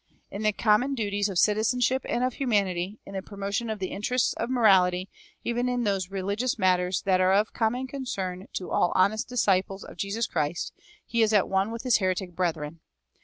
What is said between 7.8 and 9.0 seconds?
concern to all